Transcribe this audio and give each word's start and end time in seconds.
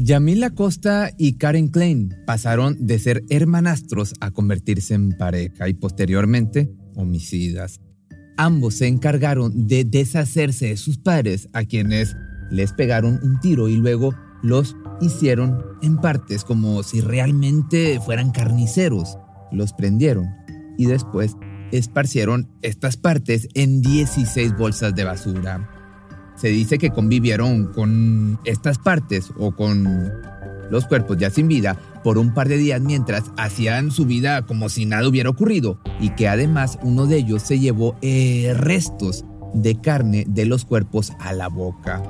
Yamila 0.00 0.50
Costa 0.50 1.10
y 1.18 1.34
Karen 1.34 1.68
Klein 1.68 2.14
pasaron 2.24 2.76
de 2.86 2.98
ser 2.98 3.24
hermanastros 3.30 4.14
a 4.20 4.30
convertirse 4.30 4.94
en 4.94 5.10
pareja 5.10 5.68
y 5.68 5.74
posteriormente 5.74 6.70
homicidas. 6.94 7.80
Ambos 8.36 8.74
se 8.74 8.86
encargaron 8.86 9.66
de 9.66 9.84
deshacerse 9.84 10.68
de 10.68 10.76
sus 10.76 10.98
padres 10.98 11.48
a 11.52 11.64
quienes 11.64 12.16
les 12.50 12.72
pegaron 12.72 13.18
un 13.22 13.40
tiro 13.40 13.68
y 13.68 13.76
luego 13.76 14.14
los 14.42 14.76
hicieron 15.00 15.64
en 15.82 15.96
partes 15.96 16.44
como 16.44 16.84
si 16.84 17.00
realmente 17.00 17.98
fueran 18.00 18.30
carniceros. 18.30 19.18
Los 19.50 19.72
prendieron 19.72 20.28
y 20.76 20.86
después 20.86 21.34
esparcieron 21.72 22.48
estas 22.62 22.96
partes 22.96 23.48
en 23.54 23.82
16 23.82 24.56
bolsas 24.56 24.94
de 24.94 25.04
basura. 25.04 25.77
Se 26.38 26.48
dice 26.48 26.78
que 26.78 26.90
convivieron 26.90 27.66
con 27.72 28.38
estas 28.44 28.78
partes 28.78 29.32
o 29.36 29.50
con 29.50 30.12
los 30.70 30.86
cuerpos 30.86 31.16
ya 31.16 31.30
sin 31.30 31.48
vida 31.48 31.76
por 32.04 32.18
un 32.18 32.32
par 32.32 32.48
de 32.48 32.58
días 32.58 32.80
mientras 32.80 33.24
hacían 33.36 33.90
su 33.90 34.06
vida 34.06 34.42
como 34.46 34.68
si 34.68 34.86
nada 34.86 35.08
hubiera 35.08 35.30
ocurrido 35.30 35.80
y 36.00 36.10
que 36.10 36.28
además 36.28 36.78
uno 36.82 37.06
de 37.06 37.16
ellos 37.16 37.42
se 37.42 37.58
llevó 37.58 37.96
eh, 38.02 38.54
restos 38.56 39.24
de 39.54 39.80
carne 39.80 40.24
de 40.28 40.46
los 40.46 40.64
cuerpos 40.64 41.12
a 41.18 41.32
la 41.32 41.48
boca. 41.48 42.02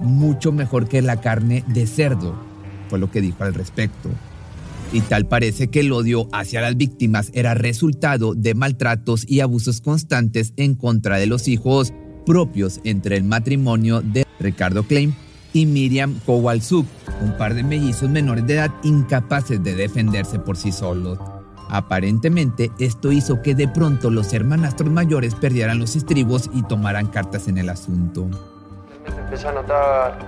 Mucho 0.00 0.52
mejor 0.52 0.88
que 0.88 1.02
la 1.02 1.20
carne 1.20 1.64
de 1.66 1.86
cerdo, 1.86 2.34
fue 2.88 2.98
lo 2.98 3.10
que 3.10 3.20
dijo 3.20 3.44
al 3.44 3.52
respecto. 3.52 4.08
Y 4.92 5.02
tal 5.02 5.26
parece 5.26 5.68
que 5.68 5.80
el 5.80 5.92
odio 5.92 6.28
hacia 6.32 6.60
las 6.60 6.76
víctimas 6.76 7.30
era 7.34 7.54
resultado 7.54 8.34
de 8.34 8.54
maltratos 8.54 9.24
y 9.28 9.40
abusos 9.40 9.80
constantes 9.80 10.52
en 10.56 10.74
contra 10.74 11.18
de 11.18 11.26
los 11.26 11.46
hijos 11.46 11.92
propios 12.20 12.80
entre 12.84 13.16
el 13.16 13.24
matrimonio 13.24 14.00
de 14.00 14.26
Ricardo 14.38 14.82
Klein 14.82 15.14
y 15.52 15.66
Miriam 15.66 16.18
Kowalczuk, 16.26 16.86
un 17.22 17.36
par 17.36 17.54
de 17.54 17.62
mellizos 17.62 18.08
menores 18.08 18.46
de 18.46 18.54
edad 18.54 18.70
incapaces 18.82 19.62
de 19.62 19.74
defenderse 19.74 20.38
por 20.38 20.56
sí 20.56 20.72
solos. 20.72 21.18
Aparentemente, 21.68 22.70
esto 22.78 23.12
hizo 23.12 23.42
que 23.42 23.54
de 23.54 23.68
pronto 23.68 24.10
los 24.10 24.32
hermanastros 24.32 24.90
mayores 24.90 25.34
perdieran 25.36 25.78
los 25.78 25.94
estribos 25.94 26.50
y 26.52 26.62
tomaran 26.62 27.06
cartas 27.06 27.46
en 27.46 27.58
el 27.58 27.68
asunto. 27.68 28.26
Empecé 29.06 29.48
a 29.48 29.52
notar 29.52 30.18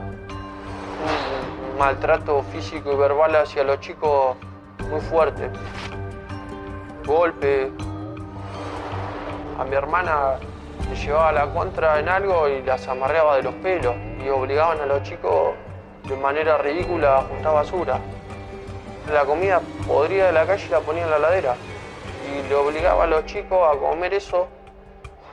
un 1.72 1.78
maltrato 1.78 2.44
físico 2.52 2.92
y 2.92 2.96
verbal 2.96 3.34
hacia 3.34 3.64
los 3.64 3.80
chicos 3.80 4.36
muy 4.88 5.00
fuerte. 5.00 5.50
Golpe. 7.06 7.72
A 9.58 9.64
mi 9.64 9.74
hermana 9.74 10.38
le 10.88 10.96
llevaba 10.96 11.32
la 11.32 11.52
contra 11.52 11.98
en 11.98 12.08
algo 12.08 12.48
y 12.48 12.62
las 12.62 12.86
amarreaba 12.88 13.36
de 13.36 13.42
los 13.42 13.54
pelos 13.56 13.94
y 14.24 14.28
obligaban 14.28 14.80
a 14.80 14.86
los 14.86 15.02
chicos 15.02 15.54
de 16.08 16.16
manera 16.16 16.58
ridícula 16.58 17.18
a 17.18 17.22
juntar 17.22 17.54
basura. 17.54 18.00
La 19.12 19.24
comida 19.24 19.60
podrida 19.86 20.26
de 20.26 20.32
la 20.32 20.46
calle 20.46 20.68
la 20.70 20.80
ponía 20.80 21.04
en 21.04 21.10
la 21.10 21.18
ladera 21.18 21.54
y 22.28 22.48
le 22.48 22.54
obligaba 22.54 23.04
a 23.04 23.06
los 23.06 23.24
chicos 23.26 23.58
a 23.70 23.78
comer 23.78 24.14
eso 24.14 24.48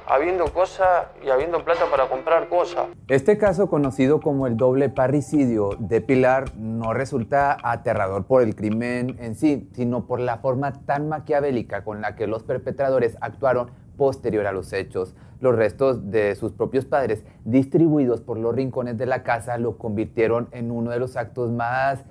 habiendo 0.10 0.52
cosas 0.52 1.06
y 1.24 1.30
habiendo 1.30 1.64
plata 1.64 1.86
para 1.90 2.08
comprar 2.08 2.50
cosas. 2.50 2.88
Este 3.08 3.38
caso, 3.38 3.70
conocido 3.70 4.20
como 4.20 4.48
el 4.48 4.58
doble 4.58 4.90
parricidio 4.90 5.70
de 5.78 6.02
Pilar, 6.02 6.56
no 6.58 6.94
resulta 6.94 7.58
aterrador 7.62 8.26
por 8.26 8.42
el 8.42 8.56
crimen 8.56 9.18
en 9.20 9.36
sí, 9.36 9.70
sino 9.74 10.08
por 10.08 10.20
la 10.20 10.38
forma 10.38 10.74
tan 10.86 11.10
maquiavélica 11.10 11.84
con 11.84 12.02
la 12.02 12.16
que 12.16 12.26
los 12.26 12.42
perpetradores 12.42 13.18
actuaron 13.22 13.70
posterior 14.00 14.48
a 14.48 14.54
los 14.54 14.74
hechos. 14.74 15.14
Los 15.42 15.56
restos 15.56 16.10
de 16.10 16.36
sus 16.36 16.54
propios 16.54 16.86
padres, 16.86 17.24
distribuidos 17.44 18.22
por 18.22 18.38
los 18.38 18.56
rincones 18.56 18.98
de 18.98 19.06
la 19.06 19.24
casa, 19.24 19.58
lo 19.58 19.78
convirtieron 19.78 20.48
en 20.52 20.72
uno 20.72 20.90
de 20.90 21.00
los 21.00 21.18
actos 21.18 21.52
más 21.52 22.04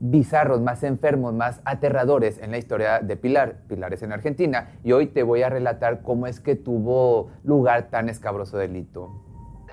bizarros, 0.00 0.60
más 0.60 0.82
enfermos, 0.84 1.34
más 1.34 1.60
aterradores 1.64 2.38
en 2.38 2.50
la 2.50 2.58
historia 2.58 3.00
de 3.00 3.16
Pilar. 3.16 3.56
Pilar 3.68 3.92
es 3.92 4.02
en 4.02 4.12
Argentina 4.12 4.70
y 4.84 4.92
hoy 4.92 5.06
te 5.06 5.22
voy 5.22 5.42
a 5.42 5.50
relatar 5.50 6.02
cómo 6.02 6.26
es 6.26 6.40
que 6.40 6.56
tuvo 6.56 7.30
lugar 7.44 7.90
tan 7.90 8.08
escabroso 8.08 8.56
delito. 8.56 9.10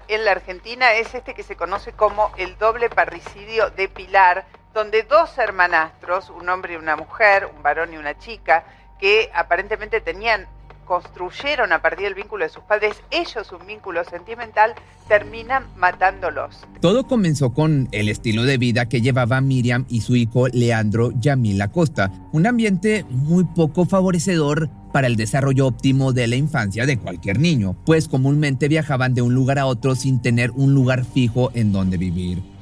En 0.07 0.25
la 0.25 0.31
Argentina 0.31 0.94
es 0.94 1.15
este 1.15 1.33
que 1.33 1.44
se 1.44 1.55
conoce 1.55 1.94
como 1.94 2.31
el 2.38 2.57
doble 2.57 2.89
parricidio 2.89 3.69
de 3.71 3.88
Pilar, 3.88 4.45
donde 4.73 5.03
dos 5.03 5.38
hermanastros, 5.38 6.29
un 6.29 6.49
hombre 6.49 6.73
y 6.73 6.75
una 6.75 6.95
mujer, 6.95 7.49
un 7.55 7.63
varón 7.63 7.94
y 7.94 7.97
una 7.97 8.17
chica, 8.17 8.65
que 8.99 9.31
aparentemente 9.33 10.01
tenían 10.01 10.47
construyeron 10.85 11.73
a 11.73 11.81
partir 11.81 12.06
del 12.06 12.16
vínculo 12.16 12.46
de 12.46 12.50
sus 12.50 12.63
padres 12.63 12.96
ellos 13.12 13.51
un 13.51 13.66
vínculo 13.68 14.03
sentimental, 14.06 14.73
terminan 15.07 15.66
matándolos. 15.75 16.57
Todo 16.79 17.06
comenzó 17.07 17.53
con 17.53 17.90
el 17.91 18.09
estilo 18.09 18.44
de 18.44 18.57
vida 18.57 18.88
que 18.88 19.01
llevaba 19.01 19.41
Miriam 19.41 19.85
y 19.90 20.01
su 20.01 20.16
hijo 20.16 20.47
Leandro 20.47 21.12
Yamil 21.19 21.62
Acosta, 21.62 22.12
un 22.31 22.47
ambiente 22.47 23.06
muy 23.09 23.44
poco 23.44 23.85
favorecedor 23.85 24.69
para 24.94 25.07
el 25.07 25.18
desarrollo 25.18 25.68
óptimo 25.68 26.13
de 26.13 26.28
la 26.28 26.38
infancia 26.38 26.85
de 26.85 26.97
cualquier 26.97 27.40
niño, 27.40 27.75
pues 27.85 28.07
comúnmente 28.07 28.69
viajaban 28.69 29.13
de 29.13 29.22
un 29.22 29.34
lugar 29.34 29.59
a 29.59 29.66
otro 29.66 29.95
sin 29.95 30.22
tener 30.22 30.51
un 30.51 30.74
lugar 30.74 31.03
fijo 31.03 31.51
en 31.53 31.74
donde 31.74 31.97
vivir. 31.97 32.54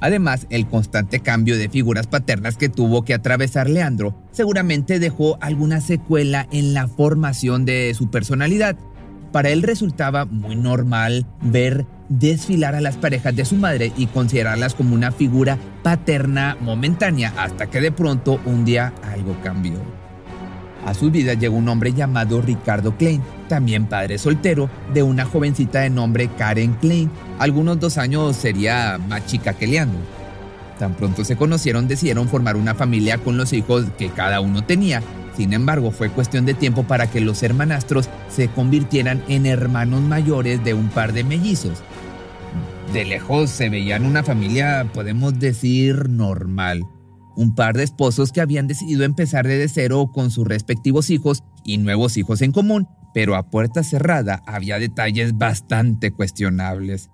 Además, 0.00 0.46
el 0.50 0.66
constante 0.66 1.20
cambio 1.20 1.56
de 1.56 1.68
figuras 1.68 2.06
paternas 2.06 2.56
que 2.56 2.68
tuvo 2.68 3.04
que 3.04 3.14
atravesar 3.14 3.68
Leandro 3.68 4.14
seguramente 4.30 4.98
dejó 4.98 5.38
alguna 5.40 5.80
secuela 5.80 6.46
en 6.52 6.74
la 6.74 6.86
formación 6.86 7.64
de 7.64 7.92
su 7.94 8.10
personalidad. 8.10 8.76
Para 9.32 9.50
él 9.50 9.62
resultaba 9.62 10.24
muy 10.24 10.56
normal 10.56 11.26
ver 11.42 11.84
desfilar 12.08 12.74
a 12.74 12.80
las 12.80 12.96
parejas 12.96 13.36
de 13.36 13.44
su 13.44 13.56
madre 13.56 13.92
y 13.96 14.06
considerarlas 14.06 14.74
como 14.74 14.94
una 14.94 15.12
figura 15.12 15.58
paterna 15.82 16.56
momentánea 16.60 17.34
hasta 17.36 17.68
que 17.68 17.80
de 17.80 17.92
pronto 17.92 18.40
un 18.46 18.64
día 18.64 18.94
algo 19.02 19.36
cambió. 19.42 20.07
A 20.88 20.94
su 20.94 21.10
vida 21.10 21.34
llegó 21.34 21.58
un 21.58 21.68
hombre 21.68 21.92
llamado 21.92 22.40
Ricardo 22.40 22.96
Klein, 22.96 23.20
también 23.46 23.84
padre 23.84 24.16
soltero 24.16 24.70
de 24.94 25.02
una 25.02 25.26
jovencita 25.26 25.80
de 25.80 25.90
nombre 25.90 26.30
Karen 26.38 26.72
Klein. 26.80 27.10
Algunos 27.38 27.78
dos 27.78 27.98
años 27.98 28.34
sería 28.36 28.98
más 29.06 29.26
chica 29.26 29.52
que 29.52 29.66
Leandro. 29.66 30.00
Tan 30.78 30.94
pronto 30.94 31.26
se 31.26 31.36
conocieron 31.36 31.88
decidieron 31.88 32.26
formar 32.26 32.56
una 32.56 32.74
familia 32.74 33.18
con 33.18 33.36
los 33.36 33.52
hijos 33.52 33.84
que 33.98 34.08
cada 34.08 34.40
uno 34.40 34.64
tenía. 34.64 35.02
Sin 35.36 35.52
embargo, 35.52 35.90
fue 35.90 36.08
cuestión 36.08 36.46
de 36.46 36.54
tiempo 36.54 36.84
para 36.84 37.10
que 37.10 37.20
los 37.20 37.42
hermanastros 37.42 38.08
se 38.30 38.48
convirtieran 38.48 39.22
en 39.28 39.44
hermanos 39.44 40.00
mayores 40.00 40.64
de 40.64 40.72
un 40.72 40.88
par 40.88 41.12
de 41.12 41.22
mellizos. 41.22 41.82
De 42.94 43.04
lejos 43.04 43.50
se 43.50 43.68
veían 43.68 44.06
una 44.06 44.22
familia, 44.24 44.86
podemos 44.94 45.38
decir, 45.38 46.08
normal 46.08 46.86
un 47.38 47.54
par 47.54 47.76
de 47.76 47.84
esposos 47.84 48.32
que 48.32 48.40
habían 48.40 48.66
decidido 48.66 49.04
empezar 49.04 49.46
desde 49.46 49.68
cero 49.68 50.10
con 50.12 50.32
sus 50.32 50.46
respectivos 50.46 51.08
hijos 51.08 51.44
y 51.64 51.78
nuevos 51.78 52.16
hijos 52.16 52.42
en 52.42 52.50
común, 52.50 52.88
pero 53.14 53.36
a 53.36 53.48
puerta 53.48 53.84
cerrada 53.84 54.42
había 54.44 54.80
detalles 54.80 55.38
bastante 55.38 56.10
cuestionables. 56.10 57.10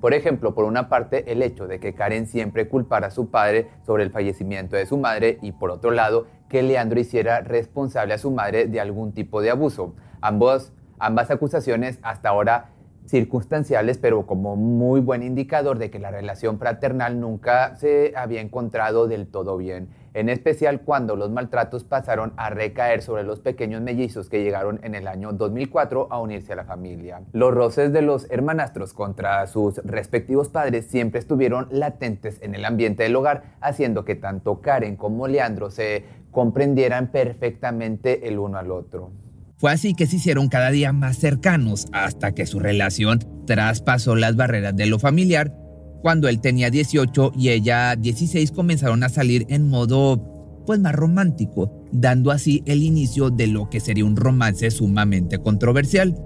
Por 0.00 0.14
ejemplo, 0.14 0.52
por 0.52 0.64
una 0.64 0.88
parte, 0.88 1.30
el 1.30 1.42
hecho 1.42 1.68
de 1.68 1.78
que 1.78 1.94
Karen 1.94 2.26
siempre 2.26 2.68
culpara 2.68 3.06
a 3.06 3.10
su 3.12 3.30
padre 3.30 3.68
sobre 3.86 4.02
el 4.02 4.10
fallecimiento 4.10 4.74
de 4.74 4.84
su 4.84 4.98
madre 4.98 5.38
y 5.42 5.52
por 5.52 5.70
otro 5.70 5.92
lado, 5.92 6.26
que 6.48 6.64
Leandro 6.64 6.98
hiciera 6.98 7.40
responsable 7.42 8.14
a 8.14 8.18
su 8.18 8.32
madre 8.32 8.66
de 8.66 8.80
algún 8.80 9.12
tipo 9.12 9.42
de 9.42 9.50
abuso. 9.50 9.94
Ambos, 10.20 10.72
ambas 10.98 11.30
acusaciones 11.30 12.00
hasta 12.02 12.30
ahora 12.30 12.70
circunstanciales, 13.08 13.98
pero 13.98 14.26
como 14.26 14.54
muy 14.56 15.00
buen 15.00 15.22
indicador 15.22 15.78
de 15.78 15.90
que 15.90 15.98
la 15.98 16.10
relación 16.10 16.58
fraternal 16.58 17.18
nunca 17.20 17.74
se 17.76 18.12
había 18.16 18.40
encontrado 18.40 19.08
del 19.08 19.26
todo 19.26 19.56
bien, 19.56 19.88
en 20.14 20.28
especial 20.28 20.82
cuando 20.82 21.16
los 21.16 21.30
maltratos 21.30 21.84
pasaron 21.84 22.32
a 22.36 22.50
recaer 22.50 23.02
sobre 23.02 23.22
los 23.22 23.40
pequeños 23.40 23.80
mellizos 23.82 24.28
que 24.28 24.42
llegaron 24.42 24.80
en 24.82 24.94
el 24.94 25.08
año 25.08 25.32
2004 25.32 26.08
a 26.10 26.20
unirse 26.20 26.52
a 26.52 26.56
la 26.56 26.64
familia. 26.64 27.22
Los 27.32 27.54
roces 27.54 27.92
de 27.92 28.02
los 28.02 28.30
hermanastros 28.30 28.92
contra 28.92 29.46
sus 29.46 29.78
respectivos 29.78 30.48
padres 30.48 30.86
siempre 30.86 31.20
estuvieron 31.20 31.68
latentes 31.70 32.42
en 32.42 32.54
el 32.54 32.64
ambiente 32.64 33.04
del 33.04 33.16
hogar, 33.16 33.56
haciendo 33.60 34.04
que 34.04 34.16
tanto 34.16 34.60
Karen 34.60 34.96
como 34.96 35.28
Leandro 35.28 35.70
se 35.70 36.04
comprendieran 36.30 37.08
perfectamente 37.08 38.28
el 38.28 38.38
uno 38.38 38.58
al 38.58 38.70
otro. 38.70 39.10
Fue 39.58 39.72
así 39.72 39.94
que 39.94 40.06
se 40.06 40.16
hicieron 40.16 40.48
cada 40.48 40.70
día 40.70 40.92
más 40.92 41.18
cercanos 41.18 41.88
hasta 41.92 42.32
que 42.32 42.46
su 42.46 42.60
relación 42.60 43.18
traspasó 43.44 44.14
las 44.14 44.36
barreras 44.36 44.76
de 44.76 44.86
lo 44.86 45.00
familiar. 45.00 45.52
Cuando 46.00 46.28
él 46.28 46.40
tenía 46.40 46.70
18 46.70 47.32
y 47.36 47.48
ella 47.48 47.96
16 47.96 48.52
comenzaron 48.52 49.02
a 49.02 49.08
salir 49.08 49.46
en 49.48 49.68
modo 49.68 50.62
pues 50.64 50.78
más 50.78 50.94
romántico, 50.94 51.84
dando 51.90 52.30
así 52.30 52.62
el 52.66 52.84
inicio 52.84 53.30
de 53.30 53.48
lo 53.48 53.68
que 53.68 53.80
sería 53.80 54.04
un 54.04 54.16
romance 54.16 54.70
sumamente 54.70 55.38
controversial. 55.38 56.16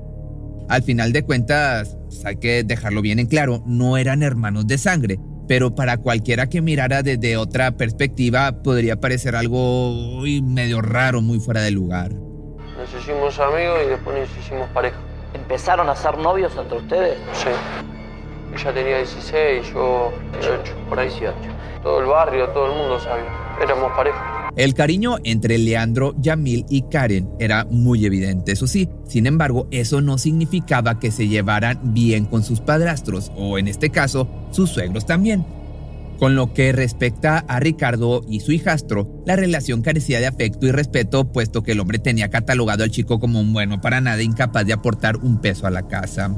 Al 0.68 0.82
final 0.82 1.12
de 1.12 1.22
cuentas, 1.22 1.96
pues, 2.08 2.24
hay 2.26 2.36
que 2.36 2.64
dejarlo 2.64 3.00
bien 3.00 3.18
en 3.18 3.28
claro, 3.28 3.62
no 3.66 3.96
eran 3.96 4.22
hermanos 4.22 4.66
de 4.66 4.76
sangre, 4.76 5.18
pero 5.48 5.74
para 5.74 5.96
cualquiera 5.96 6.48
que 6.48 6.60
mirara 6.60 7.02
desde 7.02 7.36
otra 7.38 7.76
perspectiva 7.76 8.62
podría 8.62 9.00
parecer 9.00 9.36
algo 9.36 10.22
medio 10.42 10.82
raro, 10.82 11.22
muy 11.22 11.40
fuera 11.40 11.62
de 11.62 11.70
lugar. 11.70 12.12
Nos 12.92 13.02
hicimos 13.02 13.38
amigos 13.38 13.78
y 13.86 13.88
después 13.88 14.18
nos 14.18 14.44
hicimos 14.44 14.68
pareja. 14.70 14.96
¿Empezaron 15.32 15.88
a 15.88 15.96
ser 15.96 16.18
novios 16.18 16.52
entre 16.56 16.76
ustedes? 16.76 17.16
Sí. 17.32 17.48
Ella 18.54 18.74
tenía 18.74 18.96
16, 18.98 19.72
yo 19.72 20.12
18, 20.32 20.74
por 20.90 20.98
ahí. 20.98 21.08
18. 21.08 21.34
Todo 21.82 22.00
el 22.00 22.06
barrio, 22.06 22.48
todo 22.50 22.66
el 22.66 22.78
mundo 22.78 23.00
sabía. 23.00 23.24
Éramos 23.62 23.92
pareja. 23.92 24.50
El 24.56 24.74
cariño 24.74 25.16
entre 25.24 25.56
Leandro, 25.56 26.12
Yamil 26.18 26.66
y 26.68 26.82
Karen 26.82 27.30
era 27.38 27.64
muy 27.64 28.04
evidente, 28.04 28.52
eso 28.52 28.66
sí. 28.66 28.90
Sin 29.04 29.26
embargo, 29.26 29.66
eso 29.70 30.02
no 30.02 30.18
significaba 30.18 31.00
que 31.00 31.10
se 31.10 31.28
llevaran 31.28 31.94
bien 31.94 32.26
con 32.26 32.42
sus 32.42 32.60
padrastros, 32.60 33.32
o 33.34 33.56
en 33.56 33.68
este 33.68 33.88
caso, 33.88 34.28
sus 34.50 34.68
suegros 34.68 35.06
también. 35.06 35.46
Con 36.22 36.36
lo 36.36 36.54
que 36.54 36.70
respecta 36.70 37.38
a 37.38 37.58
Ricardo 37.58 38.24
y 38.28 38.38
su 38.38 38.52
hijastro, 38.52 39.24
la 39.26 39.34
relación 39.34 39.82
carecía 39.82 40.20
de 40.20 40.28
afecto 40.28 40.68
y 40.68 40.70
respeto, 40.70 41.32
puesto 41.32 41.64
que 41.64 41.72
el 41.72 41.80
hombre 41.80 41.98
tenía 41.98 42.30
catalogado 42.30 42.84
al 42.84 42.92
chico 42.92 43.18
como 43.18 43.40
un 43.40 43.52
bueno 43.52 43.80
para 43.80 44.00
nada 44.00 44.22
incapaz 44.22 44.64
de 44.64 44.72
aportar 44.72 45.16
un 45.16 45.40
peso 45.40 45.66
a 45.66 45.72
la 45.72 45.88
casa. 45.88 46.32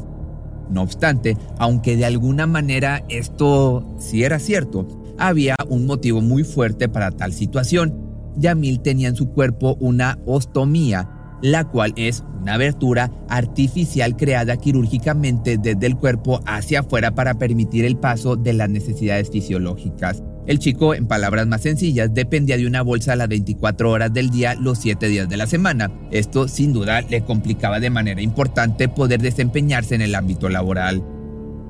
No 0.71 0.81
obstante, 0.81 1.37
aunque 1.59 1.99
de 1.99 2.07
alguna 2.07 2.47
manera 2.47 3.05
esto 3.11 3.95
sí 3.99 4.25
era 4.25 4.39
cierto, 4.39 4.89
había 5.19 5.55
un 5.69 5.85
motivo 5.85 6.23
muy 6.23 6.45
fuerte 6.45 6.89
para 6.89 7.11
tal 7.11 7.35
situación, 7.35 8.33
Yamil 8.39 8.81
tenía 8.81 9.09
en 9.09 9.17
su 9.17 9.33
cuerpo 9.33 9.77
una 9.81 10.19
ostomía, 10.25 11.11
la 11.43 11.65
cual 11.65 11.93
es 11.97 12.25
una 12.41 12.55
abertura 12.55 13.11
artificial 13.29 14.17
creada 14.17 14.57
quirúrgicamente 14.57 15.59
desde 15.59 15.87
el 15.87 15.97
cuerpo 15.97 16.41
hacia 16.47 16.81
afuera 16.81 17.15
para 17.15 17.35
permitir 17.35 17.85
el 17.85 17.97
paso 17.97 18.37
de 18.37 18.53
las 18.53 18.69
necesidades 18.69 19.31
fisiológicas. 19.31 20.23
El 20.47 20.59
chico, 20.59 20.95
en 20.95 21.07
palabras 21.07 21.47
más 21.47 21.63
sencillas, 21.63 22.13
dependía 22.13 22.59
de 22.59 22.67
una 22.67 22.83
bolsa 22.83 23.15
a 23.15 23.17
las 23.17 23.29
24 23.29 23.91
horas 23.91 24.13
del 24.13 24.29
día, 24.29 24.55
los 24.55 24.79
7 24.79 25.09
días 25.09 25.29
de 25.29 25.39
la 25.39 25.47
semana. 25.47 25.91
Esto 26.11 26.49
sin 26.49 26.75
duda 26.75 27.01
le 27.01 27.23
complicaba 27.25 27.81
de 27.81 27.89
manera 27.89 28.21
importante 28.21 28.89
poder 28.89 29.23
desempeñarse 29.23 29.95
en 29.95 30.03
el 30.03 30.15
ámbito 30.15 30.51
laboral. 30.51 31.03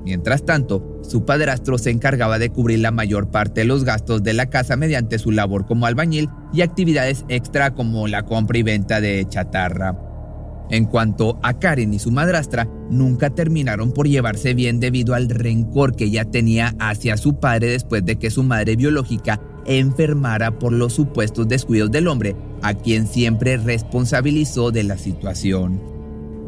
Mientras 0.05 0.45
tanto, 0.45 1.01
su 1.01 1.25
padrastro 1.25 1.79
se 1.79 1.89
encargaba 1.89 2.37
de 2.37 2.51
cubrir 2.51 2.79
la 2.79 2.91
mayor 2.91 3.31
parte 3.31 3.61
de 3.61 3.65
los 3.65 3.83
gastos 3.83 4.21
de 4.21 4.33
la 4.33 4.51
casa 4.51 4.77
mediante 4.77 5.17
su 5.17 5.31
labor 5.31 5.65
como 5.65 5.87
albañil 5.87 6.29
y 6.53 6.61
actividades 6.61 7.25
extra 7.27 7.73
como 7.73 8.07
la 8.07 8.23
compra 8.23 8.59
y 8.59 8.63
venta 8.63 9.01
de 9.01 9.25
chatarra. 9.27 9.97
En 10.69 10.85
cuanto 10.85 11.39
a 11.41 11.57
Karen 11.57 11.93
y 11.93 11.99
su 11.99 12.11
madrastra, 12.11 12.67
nunca 12.89 13.31
terminaron 13.31 13.91
por 13.91 14.07
llevarse 14.07 14.53
bien 14.53 14.79
debido 14.79 15.15
al 15.15 15.27
rencor 15.27 15.95
que 15.95 16.05
ella 16.05 16.25
tenía 16.25 16.75
hacia 16.79 17.17
su 17.17 17.39
padre 17.39 17.67
después 17.67 18.05
de 18.05 18.17
que 18.17 18.29
su 18.29 18.43
madre 18.43 18.75
biológica 18.75 19.41
enfermara 19.65 20.59
por 20.59 20.71
los 20.71 20.93
supuestos 20.93 21.47
descuidos 21.47 21.89
del 21.89 22.07
hombre, 22.07 22.35
a 22.61 22.75
quien 22.75 23.07
siempre 23.07 23.57
responsabilizó 23.57 24.71
de 24.71 24.83
la 24.83 24.97
situación. 24.97 25.94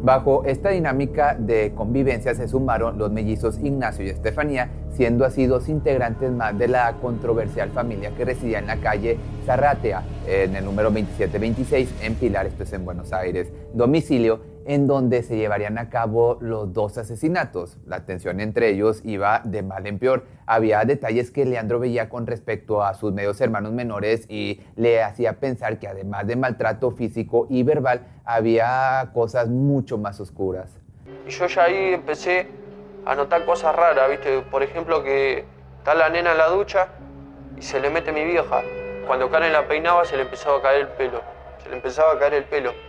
Bajo 0.02 0.44
esta 0.44 0.70
dinámica 0.70 1.34
de 1.34 1.72
convivencia 1.74 2.34
se 2.34 2.46
sumaron 2.46 2.98
los 2.98 3.10
mellizos 3.10 3.58
Ignacio 3.58 4.04
y 4.04 4.10
Estefanía, 4.10 4.70
siendo 4.90 5.24
así 5.24 5.46
dos 5.46 5.68
integrantes 5.68 6.30
más 6.30 6.56
de 6.56 6.68
la 6.68 6.94
controversial 7.02 7.70
familia 7.70 8.12
que 8.16 8.24
residía 8.24 8.60
en 8.60 8.68
la 8.68 8.76
calle 8.76 9.18
Zarratea, 9.44 10.04
en 10.26 10.54
el 10.54 10.64
número 10.64 10.90
2726 10.90 11.94
en 12.02 12.14
Pilar, 12.14 12.46
esto 12.46 12.62
es 12.62 12.72
en 12.72 12.84
Buenos 12.84 13.12
Aires, 13.12 13.52
domicilio 13.74 14.40
en 14.68 14.86
donde 14.86 15.22
se 15.22 15.38
llevarían 15.38 15.78
a 15.78 15.88
cabo 15.88 16.36
los 16.42 16.74
dos 16.74 16.98
asesinatos. 16.98 17.78
La 17.86 18.04
tensión 18.04 18.38
entre 18.38 18.68
ellos 18.68 19.00
iba 19.02 19.40
de 19.42 19.62
mal 19.62 19.86
en 19.86 19.98
peor. 19.98 20.26
Había 20.44 20.84
detalles 20.84 21.30
que 21.30 21.46
Leandro 21.46 21.78
veía 21.78 22.10
con 22.10 22.26
respecto 22.26 22.82
a 22.82 22.92
sus 22.92 23.10
medios 23.10 23.40
hermanos 23.40 23.72
menores 23.72 24.26
y 24.28 24.60
le 24.76 25.02
hacía 25.02 25.40
pensar 25.40 25.78
que 25.78 25.88
además 25.88 26.26
de 26.26 26.36
maltrato 26.36 26.90
físico 26.90 27.46
y 27.48 27.62
verbal, 27.62 28.06
había 28.26 29.10
cosas 29.14 29.48
mucho 29.48 29.96
más 29.96 30.20
oscuras. 30.20 30.70
Yo 31.26 31.46
ya 31.46 31.62
ahí 31.62 31.94
empecé 31.94 32.48
a 33.06 33.14
notar 33.14 33.46
cosas 33.46 33.74
raras, 33.74 34.10
¿viste? 34.10 34.42
Por 34.50 34.62
ejemplo, 34.62 35.02
que 35.02 35.46
está 35.78 35.94
la 35.94 36.10
nena 36.10 36.32
en 36.32 36.38
la 36.38 36.48
ducha 36.48 36.88
y 37.56 37.62
se 37.62 37.80
le 37.80 37.88
mete 37.88 38.12
mi 38.12 38.22
vieja. 38.22 38.60
Cuando 39.06 39.30
Karen 39.30 39.50
la 39.50 39.66
peinaba 39.66 40.04
se 40.04 40.14
le 40.18 40.24
empezaba 40.24 40.58
a 40.58 40.60
caer 40.60 40.80
el 40.82 40.88
pelo. 40.88 41.22
Se 41.62 41.70
le 41.70 41.76
empezaba 41.76 42.12
a 42.12 42.18
caer 42.18 42.34
el 42.34 42.44
pelo 42.44 42.87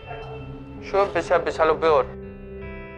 yo 0.91 1.05
empecé 1.05 1.33
a 1.33 1.43
pensar 1.43 1.67
lo 1.67 1.79
peor, 1.79 2.05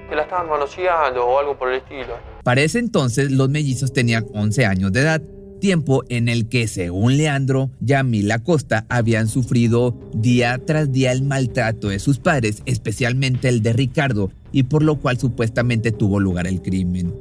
que 0.09 0.15
la 0.15 0.23
estaban 0.23 0.47
conociendo 0.47 1.25
o 1.25 1.39
algo 1.39 1.57
por 1.57 1.69
el 1.69 1.77
estilo. 1.77 2.17
Para 2.43 2.61
ese 2.61 2.79
entonces 2.79 3.31
los 3.31 3.49
mellizos 3.49 3.93
tenían 3.93 4.25
11 4.33 4.65
años 4.65 4.91
de 4.91 5.01
edad, 5.01 5.21
tiempo 5.59 6.03
en 6.09 6.27
el 6.27 6.49
que, 6.49 6.67
según 6.67 7.17
Leandro, 7.17 7.69
Yamil 7.79 8.31
Acosta 8.31 8.85
habían 8.89 9.27
sufrido 9.27 9.97
día 10.13 10.59
tras 10.65 10.91
día 10.91 11.11
el 11.11 11.23
maltrato 11.23 11.89
de 11.89 11.99
sus 11.99 12.19
padres, 12.19 12.63
especialmente 12.65 13.47
el 13.47 13.61
de 13.61 13.73
Ricardo, 13.73 14.31
y 14.51 14.63
por 14.63 14.83
lo 14.83 14.97
cual 14.97 15.17
supuestamente 15.19 15.91
tuvo 15.91 16.19
lugar 16.19 16.47
el 16.47 16.61
crimen. 16.61 17.13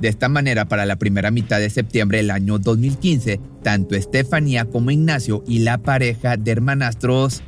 De 0.00 0.08
esta 0.08 0.28
manera, 0.28 0.66
para 0.66 0.86
la 0.86 0.96
primera 0.96 1.30
mitad 1.30 1.58
de 1.58 1.70
septiembre 1.70 2.18
del 2.18 2.30
año 2.30 2.58
2015, 2.58 3.40
tanto 3.62 3.94
Estefanía 3.94 4.64
como 4.64 4.90
Ignacio 4.90 5.42
y 5.46 5.60
la 5.60 5.78
pareja 5.78 6.36
de 6.36 6.52
hermanastros 6.52 7.42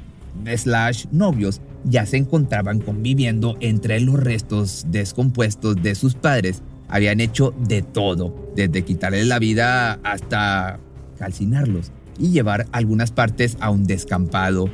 slash 0.45 1.07
novios 1.13 1.61
ya 1.85 2.07
se 2.07 2.17
encontraban 2.17 2.81
conviviendo 2.81 3.57
entre 3.61 4.01
los 4.01 4.19
restos 4.19 4.87
descompuestos 4.89 5.83
de 5.83 5.95
sus 5.95 6.15
padres. 6.15 6.63
Habían 6.89 7.21
hecho 7.21 7.55
de 7.59 7.83
todo, 7.83 8.53
desde 8.55 8.85
quitarles 8.85 9.27
la 9.27 9.39
vida 9.39 9.95
hasta 10.05 10.79
calcinarlos 11.19 11.91
y 12.19 12.31
llevar 12.31 12.67
algunas 12.73 13.11
partes 13.11 13.57
a 13.61 13.71
un 13.71 13.87
descampado. 13.87 14.71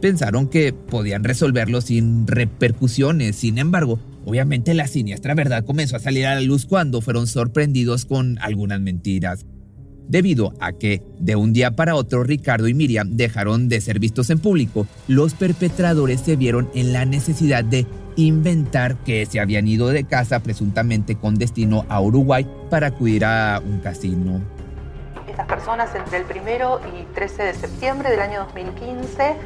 Pensaron 0.00 0.48
que 0.48 0.72
podían 0.72 1.24
resolverlo 1.24 1.80
sin 1.80 2.26
repercusiones, 2.26 3.36
sin 3.36 3.58
embargo, 3.58 4.00
obviamente 4.24 4.72
la 4.72 4.86
siniestra 4.86 5.34
verdad 5.34 5.64
comenzó 5.64 5.96
a 5.96 6.00
salir 6.00 6.26
a 6.26 6.34
la 6.34 6.40
luz 6.40 6.64
cuando 6.64 7.02
fueron 7.02 7.26
sorprendidos 7.26 8.06
con 8.06 8.38
algunas 8.40 8.80
mentiras 8.80 9.44
debido 10.10 10.52
a 10.60 10.72
que 10.72 11.02
de 11.18 11.36
un 11.36 11.52
día 11.52 11.70
para 11.70 11.94
otro 11.94 12.24
Ricardo 12.24 12.66
y 12.66 12.74
Miriam 12.74 13.16
dejaron 13.16 13.68
de 13.68 13.80
ser 13.80 14.00
vistos 14.00 14.28
en 14.30 14.40
público. 14.40 14.86
Los 15.06 15.34
perpetradores 15.34 16.20
se 16.20 16.36
vieron 16.36 16.68
en 16.74 16.92
la 16.92 17.04
necesidad 17.04 17.64
de 17.64 17.86
inventar 18.16 18.96
que 18.96 19.24
se 19.26 19.38
habían 19.38 19.68
ido 19.68 19.88
de 19.88 20.04
casa 20.04 20.40
presuntamente 20.40 21.14
con 21.14 21.36
destino 21.36 21.86
a 21.88 22.00
Uruguay 22.00 22.46
para 22.68 22.88
acudir 22.88 23.24
a 23.24 23.62
un 23.64 23.78
casino. 23.78 24.40
Estas 25.28 25.46
personas 25.46 25.94
entre 25.94 26.18
el 26.18 26.24
primero 26.24 26.80
y 26.98 27.04
13 27.14 27.44
de 27.44 27.54
septiembre 27.54 28.10
del 28.10 28.20
año 28.20 28.40
2015 28.40 29.36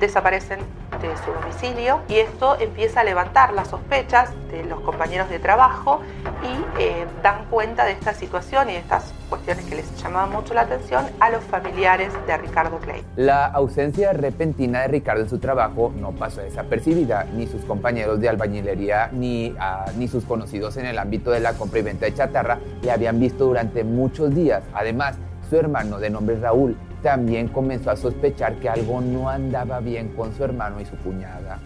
desaparecen 0.00 0.60
de 1.00 1.08
su 1.24 1.32
domicilio 1.32 2.02
y 2.08 2.16
esto 2.16 2.60
empieza 2.60 3.00
a 3.00 3.04
levantar 3.04 3.54
las 3.54 3.68
sospechas 3.68 4.30
de 4.50 4.64
los 4.64 4.80
compañeros 4.80 5.30
de 5.30 5.38
trabajo 5.38 6.02
y 6.42 6.82
eh, 6.82 7.06
dan 7.22 7.46
cuenta 7.46 7.86
de 7.86 7.92
esta 7.92 8.12
situación 8.12 8.68
y 8.68 8.72
de 8.74 8.78
estas 8.78 9.14
cuestiones 9.30 9.64
que 9.64 9.76
les 9.76 10.02
llamaban 10.02 10.32
mucho 10.32 10.52
la 10.52 10.62
atención 10.62 11.06
a 11.20 11.30
los 11.30 11.42
familiares 11.44 12.12
de 12.26 12.36
Ricardo 12.36 12.78
Clay. 12.80 13.02
La 13.16 13.46
ausencia 13.46 14.12
repentina 14.12 14.82
de 14.82 14.88
Ricardo 14.88 15.22
en 15.22 15.30
su 15.30 15.38
trabajo 15.38 15.92
no 15.96 16.12
pasó 16.12 16.42
desapercibida, 16.42 17.24
ni 17.34 17.46
sus 17.46 17.64
compañeros 17.64 18.20
de 18.20 18.28
albañilería 18.28 19.08
ni, 19.12 19.54
ni 19.96 20.08
sus 20.08 20.24
conocidos 20.24 20.76
en 20.76 20.86
el 20.86 20.98
ámbito 20.98 21.30
de 21.30 21.40
la 21.40 21.54
compra 21.54 21.78
y 21.78 21.82
venta 21.82 22.06
de 22.06 22.14
chatarra 22.14 22.58
le 22.82 22.90
habían 22.90 23.18
visto 23.18 23.46
durante 23.46 23.84
muchos 23.84 24.34
días. 24.34 24.62
Además, 24.74 25.16
su 25.48 25.56
hermano 25.56 25.98
de 25.98 26.10
nombre 26.10 26.38
Raúl 26.38 26.76
también 27.02 27.48
comenzó 27.48 27.90
a 27.90 27.96
sospechar 27.96 28.56
que 28.56 28.68
algo 28.68 29.00
no 29.00 29.30
andaba 29.30 29.80
bien 29.80 30.08
con 30.08 30.34
su 30.34 30.44
hermano 30.44 30.80
y 30.80 30.84
su 30.84 30.96
cuñada. 30.96 31.60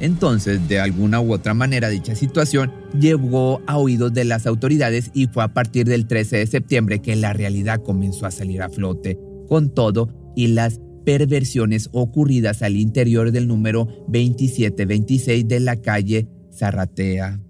Entonces, 0.00 0.66
de 0.66 0.80
alguna 0.80 1.20
u 1.20 1.32
otra 1.32 1.52
manera, 1.52 1.90
dicha 1.90 2.14
situación 2.14 2.72
llegó 2.98 3.60
a 3.66 3.76
oídos 3.76 4.12
de 4.14 4.24
las 4.24 4.46
autoridades 4.46 5.10
y 5.12 5.26
fue 5.26 5.44
a 5.44 5.52
partir 5.52 5.86
del 5.86 6.06
13 6.06 6.38
de 6.38 6.46
septiembre 6.46 7.00
que 7.00 7.16
la 7.16 7.34
realidad 7.34 7.82
comenzó 7.82 8.26
a 8.26 8.30
salir 8.30 8.62
a 8.62 8.70
flote, 8.70 9.18
con 9.46 9.74
todo 9.74 10.32
y 10.34 10.48
las 10.48 10.80
perversiones 11.04 11.90
ocurridas 11.92 12.62
al 12.62 12.76
interior 12.76 13.30
del 13.30 13.46
número 13.46 13.86
2726 14.08 15.46
de 15.46 15.60
la 15.60 15.76
calle 15.76 16.28
Zarratea. 16.52 17.40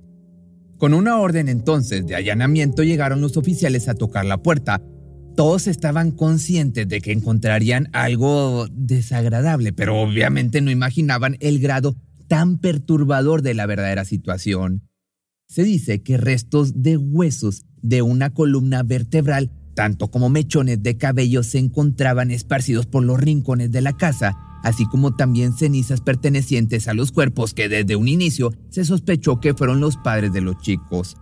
Con 0.77 0.95
una 0.95 1.19
orden 1.19 1.49
entonces 1.49 2.07
de 2.07 2.17
allanamiento 2.17 2.83
llegaron 2.83 3.21
los 3.21 3.37
oficiales 3.37 3.89
a 3.89 3.95
tocar 3.95 4.25
la 4.25 4.39
puerta, 4.39 4.83
todos 5.37 5.69
estaban 5.69 6.11
conscientes 6.11 6.89
de 6.89 7.01
que 7.01 7.13
encontrarían 7.13 7.89
algo 7.93 8.67
desagradable, 8.73 9.73
pero 9.73 10.01
obviamente 10.01 10.61
no 10.61 10.71
imaginaban 10.71 11.37
el 11.41 11.61
grado 11.61 11.97
tan 12.31 12.59
perturbador 12.59 13.43
de 13.43 13.55
la 13.55 13.67
verdadera 13.67 14.05
situación. 14.05 14.89
Se 15.49 15.65
dice 15.65 16.01
que 16.01 16.17
restos 16.17 16.81
de 16.81 16.97
huesos 16.97 17.65
de 17.83 18.03
una 18.03 18.31
columna 18.31 18.85
vertebral, 18.85 19.51
tanto 19.75 20.13
como 20.13 20.29
mechones 20.29 20.81
de 20.81 20.97
cabello, 20.97 21.43
se 21.43 21.59
encontraban 21.59 22.31
esparcidos 22.31 22.87
por 22.87 23.03
los 23.03 23.19
rincones 23.19 23.73
de 23.73 23.81
la 23.81 23.97
casa, 23.97 24.39
así 24.63 24.87
como 24.87 25.17
también 25.17 25.55
cenizas 25.55 26.03
pertenecientes 26.03 26.87
a 26.87 26.95
los 26.95 27.11
cuerpos 27.11 27.53
que 27.53 27.69
desde 27.69 27.97
un 27.97 28.07
inicio 28.07 28.53
se 28.69 28.85
sospechó 28.85 29.41
que 29.41 29.55
fueron 29.55 29.81
los 29.81 29.97
padres 29.97 30.33
de 30.33 30.41
los 30.41 30.57
chicos. 30.59 31.17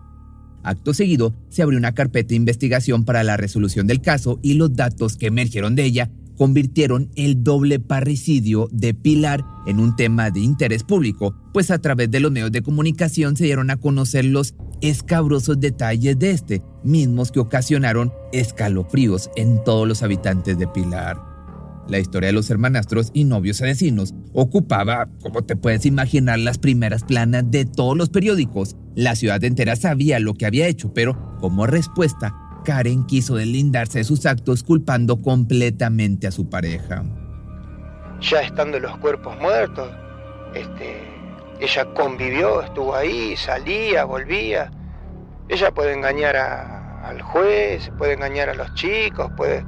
Acto 0.62 0.92
seguido, 0.92 1.34
se 1.48 1.62
abrió 1.62 1.78
una 1.78 1.94
carpeta 1.94 2.28
de 2.28 2.34
investigación 2.34 3.06
para 3.06 3.24
la 3.24 3.38
resolución 3.38 3.86
del 3.86 4.02
caso 4.02 4.40
y 4.42 4.54
los 4.54 4.74
datos 4.74 5.16
que 5.16 5.28
emergieron 5.28 5.74
de 5.74 5.84
ella 5.84 6.10
convirtieron 6.38 7.10
el 7.16 7.42
doble 7.42 7.80
parricidio 7.80 8.68
de 8.70 8.94
Pilar 8.94 9.44
en 9.66 9.80
un 9.80 9.96
tema 9.96 10.30
de 10.30 10.40
interés 10.40 10.84
público, 10.84 11.34
pues 11.52 11.70
a 11.70 11.78
través 11.78 12.10
de 12.10 12.20
los 12.20 12.30
medios 12.30 12.52
de 12.52 12.62
comunicación 12.62 13.36
se 13.36 13.44
dieron 13.44 13.70
a 13.70 13.76
conocer 13.76 14.24
los 14.24 14.54
escabrosos 14.80 15.58
detalles 15.60 16.18
de 16.18 16.30
este, 16.30 16.62
mismos 16.84 17.32
que 17.32 17.40
ocasionaron 17.40 18.12
escalofríos 18.32 19.30
en 19.36 19.62
todos 19.64 19.86
los 19.86 20.02
habitantes 20.02 20.56
de 20.56 20.68
Pilar. 20.68 21.20
La 21.88 21.98
historia 21.98 22.28
de 22.28 22.34
los 22.34 22.50
hermanastros 22.50 23.10
y 23.14 23.24
novios 23.24 23.60
asesinos 23.62 24.14
ocupaba, 24.34 25.08
como 25.22 25.42
te 25.42 25.56
puedes 25.56 25.86
imaginar, 25.86 26.38
las 26.38 26.58
primeras 26.58 27.02
planas 27.02 27.50
de 27.50 27.64
todos 27.64 27.96
los 27.96 28.10
periódicos. 28.10 28.76
La 28.94 29.16
ciudad 29.16 29.42
entera 29.42 29.74
sabía 29.74 30.20
lo 30.20 30.34
que 30.34 30.44
había 30.44 30.68
hecho, 30.68 30.92
pero 30.92 31.36
como 31.40 31.66
respuesta, 31.66 32.34
Karen 32.64 33.04
quiso 33.06 33.36
deslindarse 33.36 33.98
de 33.98 34.04
sus 34.04 34.26
actos 34.26 34.62
culpando 34.62 35.20
completamente 35.20 36.26
a 36.26 36.30
su 36.30 36.48
pareja. 36.48 37.04
Ya 38.20 38.42
estando 38.42 38.80
los 38.80 38.96
cuerpos 38.98 39.36
muertos, 39.40 39.90
este, 40.54 41.02
ella 41.60 41.84
convivió, 41.94 42.62
estuvo 42.62 42.94
ahí, 42.94 43.36
salía, 43.36 44.04
volvía. 44.04 44.70
Ella 45.48 45.70
puede 45.72 45.92
engañar 45.92 46.36
al 46.36 47.22
juez, 47.22 47.90
puede 47.96 48.14
engañar 48.14 48.48
a 48.48 48.54
los 48.54 48.72
chicos, 48.74 49.30
puede, 49.36 49.64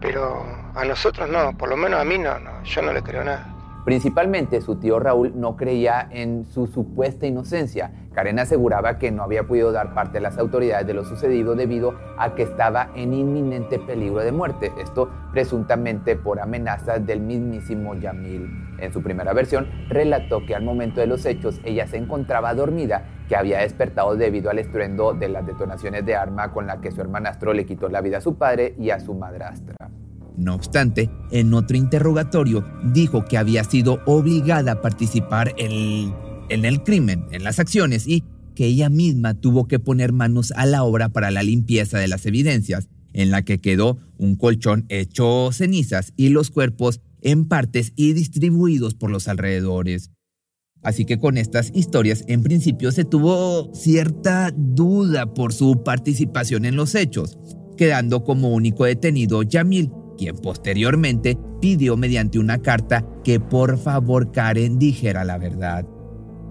pero 0.00 0.44
a 0.74 0.84
nosotros 0.84 1.28
no, 1.28 1.56
por 1.56 1.68
lo 1.68 1.76
menos 1.76 2.00
a 2.00 2.04
mí 2.04 2.18
no, 2.18 2.38
no 2.38 2.62
yo 2.64 2.82
no 2.82 2.92
le 2.92 3.02
creo 3.02 3.24
nada. 3.24 3.51
Principalmente 3.84 4.60
su 4.60 4.76
tío 4.76 5.00
Raúl 5.00 5.32
no 5.34 5.56
creía 5.56 6.06
en 6.10 6.44
su 6.44 6.68
supuesta 6.68 7.26
inocencia. 7.26 7.90
Karen 8.14 8.38
aseguraba 8.38 8.98
que 8.98 9.10
no 9.10 9.24
había 9.24 9.42
podido 9.42 9.72
dar 9.72 9.92
parte 9.92 10.18
a 10.18 10.20
las 10.20 10.38
autoridades 10.38 10.86
de 10.86 10.94
lo 10.94 11.04
sucedido 11.04 11.56
debido 11.56 11.94
a 12.16 12.34
que 12.36 12.42
estaba 12.42 12.90
en 12.94 13.12
inminente 13.12 13.80
peligro 13.80 14.20
de 14.20 14.30
muerte, 14.30 14.70
esto 14.80 15.10
presuntamente 15.32 16.14
por 16.14 16.38
amenazas 16.38 17.04
del 17.04 17.20
mismísimo 17.20 17.94
Yamil. 17.94 18.48
En 18.78 18.92
su 18.92 19.02
primera 19.02 19.32
versión 19.32 19.66
relató 19.88 20.46
que 20.46 20.54
al 20.54 20.62
momento 20.62 21.00
de 21.00 21.06
los 21.06 21.24
hechos 21.26 21.60
ella 21.64 21.86
se 21.88 21.96
encontraba 21.96 22.54
dormida, 22.54 23.08
que 23.28 23.34
había 23.34 23.60
despertado 23.60 24.14
debido 24.14 24.50
al 24.50 24.58
estruendo 24.58 25.14
de 25.14 25.28
las 25.28 25.46
detonaciones 25.46 26.04
de 26.04 26.14
arma 26.14 26.52
con 26.52 26.66
la 26.66 26.80
que 26.80 26.92
su 26.92 27.00
hermanastro 27.00 27.52
le 27.52 27.66
quitó 27.66 27.88
la 27.88 28.00
vida 28.00 28.18
a 28.18 28.20
su 28.20 28.36
padre 28.36 28.74
y 28.78 28.90
a 28.90 29.00
su 29.00 29.14
madrastra. 29.14 29.91
No 30.42 30.56
obstante, 30.56 31.08
en 31.30 31.54
otro 31.54 31.76
interrogatorio 31.76 32.64
dijo 32.92 33.24
que 33.24 33.38
había 33.38 33.62
sido 33.62 34.00
obligada 34.06 34.72
a 34.72 34.80
participar 34.80 35.54
en 35.56 36.12
el, 36.48 36.82
crimen, 36.82 37.26
en 37.30 37.44
las 37.44 37.60
acciones, 37.60 38.08
y 38.08 38.24
que 38.56 38.66
ella 38.66 38.90
misma 38.90 39.34
tuvo 39.34 39.68
que 39.68 39.78
poner 39.78 40.12
manos 40.12 40.52
a 40.56 40.66
la 40.66 40.82
obra 40.82 41.10
para 41.10 41.30
la 41.30 41.44
limpieza 41.44 41.98
de 41.98 42.08
las 42.08 42.26
evidencias, 42.26 42.88
en 43.12 43.30
la 43.30 43.42
que 43.42 43.58
quedó 43.58 43.98
un 44.18 44.34
colchón 44.34 44.84
hecho 44.88 45.50
cenizas 45.52 46.12
y 46.16 46.30
los 46.30 46.50
cuerpos 46.50 47.00
en 47.20 47.46
partes 47.46 47.92
y 47.94 48.12
distribuidos 48.12 48.94
por 48.94 49.12
los 49.12 49.28
alrededores. 49.28 50.10
Así 50.82 51.04
que 51.04 51.20
con 51.20 51.38
estas 51.38 51.70
historias 51.72 52.24
en 52.26 52.42
principio 52.42 52.90
se 52.90 53.04
tuvo 53.04 53.72
cierta 53.74 54.52
duda 54.56 55.32
por 55.32 55.52
su 55.52 55.84
participación 55.84 56.64
en 56.64 56.74
los 56.74 56.96
hechos, 56.96 57.38
quedando 57.76 58.24
como 58.24 58.52
único 58.52 58.84
detenido 58.84 59.44
Yamil, 59.44 59.92
quien 60.22 60.36
posteriormente 60.36 61.36
pidió 61.60 61.96
mediante 61.96 62.38
una 62.38 62.58
carta 62.58 63.04
que 63.24 63.40
por 63.40 63.76
favor 63.76 64.30
Karen 64.30 64.78
dijera 64.78 65.24
la 65.24 65.36
verdad. 65.36 65.84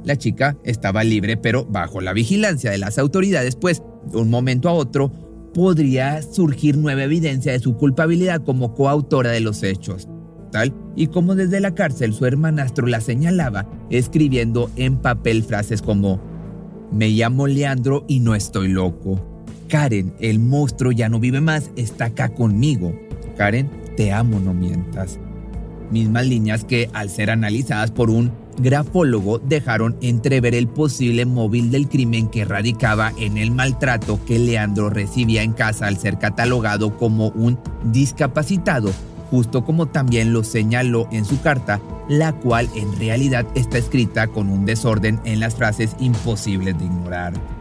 La 0.03 0.17
chica 0.17 0.57
estaba 0.65 1.05
libre 1.05 1.37
pero 1.37 1.65
bajo 1.65 2.01
la 2.01 2.11
vigilancia 2.11 2.69
de 2.69 2.77
las 2.77 2.97
autoridades, 2.97 3.55
pues 3.55 3.81
de 4.11 4.17
un 4.17 4.29
momento 4.29 4.67
a 4.67 4.73
otro 4.73 5.09
podría 5.53 6.21
surgir 6.21 6.77
nueva 6.77 7.03
evidencia 7.03 7.53
de 7.53 7.59
su 7.59 7.77
culpabilidad 7.77 8.43
como 8.43 8.73
coautora 8.73 9.31
de 9.31 9.39
los 9.39 9.63
hechos. 9.63 10.09
Tal 10.51 10.73
y 10.97 11.07
como 11.07 11.35
desde 11.35 11.61
la 11.61 11.73
cárcel 11.73 12.13
su 12.13 12.25
hermanastro 12.25 12.87
la 12.87 12.99
señalaba, 12.99 13.69
escribiendo 13.89 14.69
en 14.75 14.97
papel 14.97 15.43
frases 15.43 15.81
como 15.81 16.21
Me 16.91 17.07
llamo 17.07 17.47
Leandro 17.47 18.03
y 18.09 18.19
no 18.19 18.35
estoy 18.35 18.67
loco. 18.67 19.45
Karen, 19.69 20.13
el 20.19 20.39
monstruo 20.39 20.91
ya 20.91 21.07
no 21.07 21.21
vive 21.21 21.39
más, 21.39 21.71
está 21.77 22.05
acá 22.07 22.33
conmigo. 22.33 22.93
Karen, 23.41 23.71
te 23.97 24.13
amo, 24.13 24.39
no 24.39 24.53
mientas. 24.53 25.17
Mismas 25.89 26.27
líneas 26.27 26.63
que, 26.63 26.91
al 26.93 27.09
ser 27.09 27.31
analizadas 27.31 27.89
por 27.89 28.11
un 28.11 28.31
grafólogo, 28.59 29.39
dejaron 29.39 29.97
entrever 29.99 30.53
el 30.53 30.67
posible 30.67 31.25
móvil 31.25 31.71
del 31.71 31.89
crimen 31.89 32.27
que 32.27 32.45
radicaba 32.45 33.13
en 33.17 33.39
el 33.39 33.49
maltrato 33.49 34.23
que 34.27 34.37
Leandro 34.37 34.91
recibía 34.91 35.41
en 35.41 35.53
casa 35.53 35.87
al 35.87 35.97
ser 35.97 36.19
catalogado 36.19 36.99
como 36.99 37.29
un 37.29 37.57
discapacitado, 37.91 38.91
justo 39.31 39.65
como 39.65 39.87
también 39.87 40.33
lo 40.33 40.43
señaló 40.43 41.07
en 41.11 41.25
su 41.25 41.41
carta, 41.41 41.81
la 42.07 42.33
cual 42.33 42.69
en 42.75 42.95
realidad 42.99 43.47
está 43.55 43.79
escrita 43.79 44.27
con 44.27 44.49
un 44.49 44.67
desorden 44.67 45.19
en 45.25 45.39
las 45.39 45.55
frases 45.55 45.95
imposibles 45.99 46.77
de 46.77 46.85
ignorar. 46.85 47.60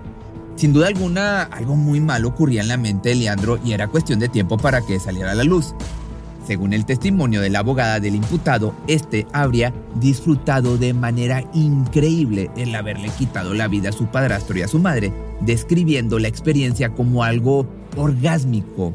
Sin 0.61 0.75
duda 0.75 0.89
alguna, 0.89 1.45
algo 1.45 1.75
muy 1.75 2.01
malo 2.01 2.29
ocurría 2.29 2.61
en 2.61 2.69
la 2.69 2.77
mente 2.77 3.09
de 3.09 3.15
Leandro 3.15 3.59
y 3.65 3.73
era 3.73 3.89
cuestión 3.89 4.19
de 4.19 4.29
tiempo 4.29 4.59
para 4.59 4.83
que 4.83 5.01
saliera 5.01 5.31
a 5.31 5.35
la 5.35 5.43
luz. 5.43 5.75
Según 6.47 6.75
el 6.75 6.85
testimonio 6.85 7.41
de 7.41 7.49
la 7.49 7.61
abogada 7.61 7.99
del 7.99 8.15
imputado, 8.15 8.75
este 8.87 9.27
habría 9.33 9.73
disfrutado 9.95 10.77
de 10.77 10.93
manera 10.93 11.43
increíble 11.55 12.51
el 12.59 12.75
haberle 12.75 13.09
quitado 13.09 13.55
la 13.55 13.69
vida 13.69 13.89
a 13.89 13.93
su 13.93 14.09
padrastro 14.09 14.59
y 14.59 14.61
a 14.61 14.69
su 14.69 14.79
madre, 14.79 15.15
describiendo 15.41 16.19
la 16.19 16.29
experiencia 16.29 16.91
como 16.91 17.25
algo 17.25 17.67
orgásmico, 17.97 18.93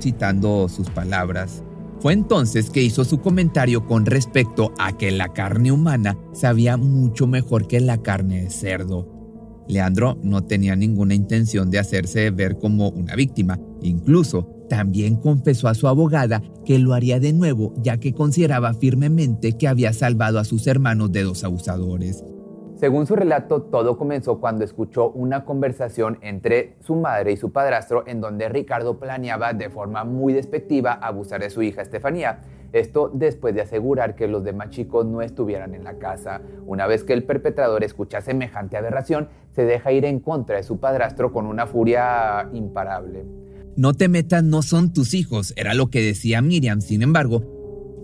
citando 0.00 0.66
sus 0.70 0.88
palabras. 0.88 1.62
Fue 2.00 2.14
entonces 2.14 2.70
que 2.70 2.82
hizo 2.82 3.04
su 3.04 3.20
comentario 3.20 3.84
con 3.84 4.06
respecto 4.06 4.72
a 4.78 4.96
que 4.96 5.10
la 5.10 5.34
carne 5.34 5.72
humana 5.72 6.16
sabía 6.32 6.78
mucho 6.78 7.26
mejor 7.26 7.68
que 7.68 7.80
la 7.80 7.98
carne 7.98 8.44
de 8.44 8.50
cerdo 8.50 9.21
Leandro 9.68 10.18
no 10.22 10.44
tenía 10.44 10.76
ninguna 10.76 11.14
intención 11.14 11.70
de 11.70 11.78
hacerse 11.78 12.30
ver 12.30 12.58
como 12.58 12.88
una 12.90 13.14
víctima. 13.14 13.58
Incluso 13.80 14.48
también 14.68 15.16
confesó 15.16 15.68
a 15.68 15.74
su 15.74 15.88
abogada 15.88 16.42
que 16.64 16.78
lo 16.78 16.94
haría 16.94 17.20
de 17.20 17.32
nuevo 17.32 17.74
ya 17.76 17.98
que 17.98 18.14
consideraba 18.14 18.74
firmemente 18.74 19.56
que 19.58 19.68
había 19.68 19.92
salvado 19.92 20.38
a 20.38 20.44
sus 20.44 20.66
hermanos 20.66 21.12
de 21.12 21.24
dos 21.24 21.44
abusadores. 21.44 22.24
Según 22.82 23.06
su 23.06 23.14
relato, 23.14 23.62
todo 23.62 23.96
comenzó 23.96 24.40
cuando 24.40 24.64
escuchó 24.64 25.10
una 25.10 25.44
conversación 25.44 26.18
entre 26.20 26.74
su 26.80 26.96
madre 26.96 27.30
y 27.30 27.36
su 27.36 27.52
padrastro 27.52 28.02
en 28.08 28.20
donde 28.20 28.48
Ricardo 28.48 28.98
planeaba 28.98 29.52
de 29.52 29.70
forma 29.70 30.02
muy 30.02 30.32
despectiva 30.32 30.94
abusar 30.94 31.42
de 31.42 31.50
su 31.50 31.62
hija 31.62 31.82
Estefanía. 31.82 32.40
Esto 32.72 33.08
después 33.14 33.54
de 33.54 33.60
asegurar 33.60 34.16
que 34.16 34.26
los 34.26 34.42
demás 34.42 34.70
chicos 34.70 35.06
no 35.06 35.22
estuvieran 35.22 35.76
en 35.76 35.84
la 35.84 35.98
casa. 35.98 36.40
Una 36.66 36.88
vez 36.88 37.04
que 37.04 37.12
el 37.12 37.22
perpetrador 37.22 37.84
escucha 37.84 38.20
semejante 38.20 38.76
aberración, 38.76 39.28
se 39.54 39.64
deja 39.64 39.92
ir 39.92 40.04
en 40.04 40.20
contra 40.20 40.56
de 40.56 40.62
su 40.62 40.78
padrastro 40.78 41.32
con 41.32 41.46
una 41.46 41.66
furia 41.66 42.48
imparable. 42.52 43.24
No 43.76 43.94
te 43.94 44.08
metas, 44.08 44.44
no 44.44 44.62
son 44.62 44.92
tus 44.92 45.14
hijos, 45.14 45.54
era 45.56 45.74
lo 45.74 45.88
que 45.88 46.02
decía 46.02 46.42
Miriam. 46.42 46.80
Sin 46.80 47.02
embargo, 47.02 47.42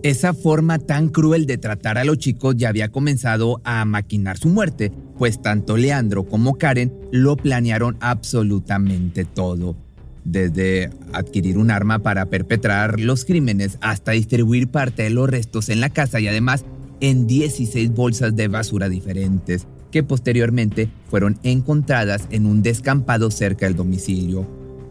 esa 0.01 0.33
forma 0.33 0.79
tan 0.79 1.09
cruel 1.09 1.45
de 1.45 1.57
tratar 1.57 1.97
a 1.97 2.05
los 2.05 2.17
chicos 2.17 2.55
ya 2.57 2.69
había 2.69 2.89
comenzado 2.89 3.61
a 3.63 3.83
maquinar 3.85 4.37
su 4.37 4.49
muerte, 4.49 4.91
pues 5.17 5.41
tanto 5.41 5.77
Leandro 5.77 6.23
como 6.23 6.57
Karen 6.57 6.93
lo 7.11 7.35
planearon 7.35 7.97
absolutamente 7.99 9.25
todo. 9.25 9.75
Desde 10.23 10.89
adquirir 11.13 11.57
un 11.57 11.71
arma 11.71 11.99
para 11.99 12.25
perpetrar 12.27 12.99
los 12.99 13.25
crímenes 13.25 13.77
hasta 13.81 14.11
distribuir 14.11 14.69
parte 14.69 15.03
de 15.03 15.09
los 15.09 15.29
restos 15.29 15.69
en 15.69 15.81
la 15.81 15.89
casa 15.89 16.19
y 16.19 16.27
además 16.27 16.65
en 17.01 17.27
16 17.27 17.91
bolsas 17.91 18.35
de 18.35 18.47
basura 18.47 18.89
diferentes, 18.89 19.67
que 19.91 20.03
posteriormente 20.03 20.89
fueron 21.09 21.37
encontradas 21.43 22.27
en 22.31 22.45
un 22.45 22.61
descampado 22.61 23.31
cerca 23.31 23.65
del 23.65 23.75
domicilio. 23.75 24.45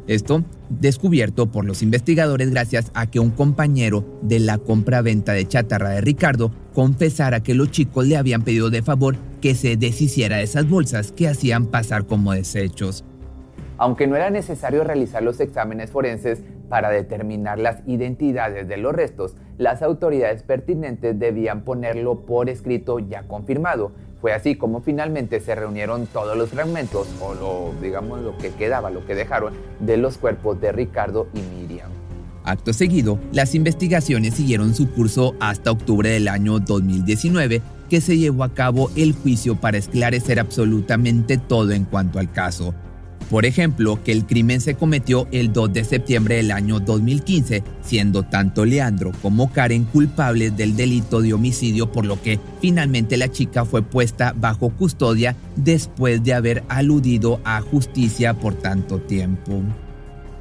Esto 0.08 0.42
descubierto 0.70 1.46
por 1.46 1.66
los 1.66 1.82
investigadores 1.82 2.50
gracias 2.50 2.90
a 2.94 3.10
que 3.10 3.20
un 3.20 3.30
compañero 3.30 4.04
de 4.22 4.40
la 4.40 4.56
compra-venta 4.56 5.32
de 5.32 5.46
chatarra 5.46 5.90
de 5.90 6.00
Ricardo 6.00 6.50
confesara 6.72 7.42
que 7.42 7.54
los 7.54 7.70
chicos 7.70 8.06
le 8.06 8.16
habían 8.16 8.42
pedido 8.42 8.70
de 8.70 8.82
favor 8.82 9.16
que 9.42 9.54
se 9.54 9.76
deshiciera 9.76 10.38
de 10.38 10.44
esas 10.44 10.68
bolsas 10.68 11.12
que 11.12 11.28
hacían 11.28 11.66
pasar 11.66 12.06
como 12.06 12.32
desechos. 12.32 13.04
Aunque 13.76 14.06
no 14.06 14.16
era 14.16 14.30
necesario 14.30 14.82
realizar 14.82 15.22
los 15.22 15.40
exámenes 15.40 15.90
forenses 15.90 16.42
para 16.68 16.90
determinar 16.90 17.58
las 17.58 17.86
identidades 17.86 18.66
de 18.66 18.76
los 18.76 18.94
restos, 18.94 19.36
las 19.56 19.82
autoridades 19.82 20.42
pertinentes 20.42 21.18
debían 21.18 21.64
ponerlo 21.64 22.26
por 22.26 22.48
escrito 22.48 22.98
ya 22.98 23.24
confirmado, 23.24 23.92
fue 24.20 24.32
así 24.32 24.56
como 24.56 24.80
finalmente 24.80 25.40
se 25.40 25.54
reunieron 25.54 26.06
todos 26.06 26.36
los 26.36 26.50
fragmentos, 26.50 27.08
o 27.20 27.34
lo, 27.34 27.80
digamos 27.80 28.20
lo 28.20 28.36
que 28.38 28.50
quedaba, 28.50 28.90
lo 28.90 29.06
que 29.06 29.14
dejaron, 29.14 29.54
de 29.80 29.96
los 29.96 30.18
cuerpos 30.18 30.60
de 30.60 30.72
Ricardo 30.72 31.28
y 31.34 31.40
Miriam. 31.40 31.90
Acto 32.44 32.72
seguido, 32.72 33.18
las 33.32 33.54
investigaciones 33.54 34.34
siguieron 34.34 34.74
su 34.74 34.90
curso 34.90 35.34
hasta 35.38 35.70
octubre 35.70 36.08
del 36.10 36.28
año 36.28 36.58
2019, 36.58 37.60
que 37.90 38.00
se 38.00 38.16
llevó 38.16 38.44
a 38.44 38.54
cabo 38.54 38.90
el 38.96 39.12
juicio 39.12 39.56
para 39.56 39.78
esclarecer 39.78 40.40
absolutamente 40.40 41.36
todo 41.36 41.72
en 41.72 41.84
cuanto 41.84 42.18
al 42.18 42.32
caso. 42.32 42.74
Por 43.30 43.44
ejemplo, 43.44 44.02
que 44.02 44.12
el 44.12 44.24
crimen 44.24 44.60
se 44.60 44.74
cometió 44.74 45.28
el 45.32 45.52
2 45.52 45.72
de 45.72 45.84
septiembre 45.84 46.36
del 46.36 46.50
año 46.50 46.80
2015, 46.80 47.62
siendo 47.82 48.22
tanto 48.22 48.64
Leandro 48.64 49.12
como 49.20 49.52
Karen 49.52 49.84
culpables 49.84 50.56
del 50.56 50.76
delito 50.76 51.20
de 51.20 51.34
homicidio, 51.34 51.92
por 51.92 52.06
lo 52.06 52.20
que 52.22 52.40
finalmente 52.60 53.18
la 53.18 53.30
chica 53.30 53.66
fue 53.66 53.82
puesta 53.82 54.34
bajo 54.34 54.70
custodia 54.70 55.36
después 55.56 56.24
de 56.24 56.32
haber 56.32 56.64
aludido 56.68 57.40
a 57.44 57.60
justicia 57.60 58.32
por 58.32 58.54
tanto 58.54 58.98
tiempo. 58.98 59.62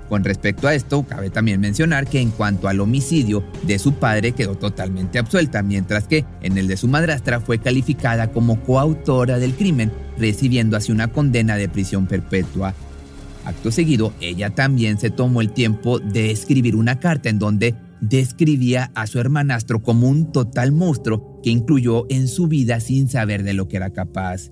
Con 0.09 0.23
respecto 0.23 0.67
a 0.67 0.73
esto, 0.73 1.05
cabe 1.05 1.29
también 1.29 1.59
mencionar 1.59 2.07
que 2.07 2.21
en 2.21 2.31
cuanto 2.31 2.67
al 2.67 2.79
homicidio 2.79 3.43
de 3.63 3.77
su 3.77 3.93
padre 3.93 4.31
quedó 4.31 4.55
totalmente 4.55 5.19
absuelta, 5.19 5.61
mientras 5.63 6.07
que 6.07 6.25
en 6.41 6.57
el 6.57 6.67
de 6.67 6.77
su 6.77 6.87
madrastra 6.87 7.41
fue 7.41 7.59
calificada 7.59 8.31
como 8.31 8.63
coautora 8.63 9.37
del 9.37 9.53
crimen, 9.53 9.91
recibiendo 10.17 10.77
así 10.77 10.91
una 10.91 11.09
condena 11.09 11.57
de 11.57 11.67
prisión 11.67 12.07
perpetua. 12.07 12.73
Acto 13.43 13.71
seguido, 13.71 14.13
ella 14.21 14.49
también 14.49 14.97
se 14.97 15.09
tomó 15.09 15.41
el 15.41 15.51
tiempo 15.51 15.99
de 15.99 16.31
escribir 16.31 16.75
una 16.75 16.99
carta 16.99 17.29
en 17.29 17.39
donde 17.39 17.75
describía 17.99 18.91
a 18.93 19.07
su 19.07 19.19
hermanastro 19.19 19.81
como 19.81 20.07
un 20.07 20.31
total 20.31 20.71
monstruo 20.71 21.41
que 21.43 21.49
incluyó 21.49 22.05
en 22.09 22.27
su 22.27 22.47
vida 22.47 22.79
sin 22.79 23.09
saber 23.09 23.43
de 23.43 23.53
lo 23.53 23.67
que 23.67 23.77
era 23.77 23.89
capaz 23.89 24.51